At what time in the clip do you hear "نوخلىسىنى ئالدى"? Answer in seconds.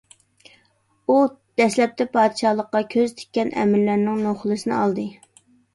4.29-5.11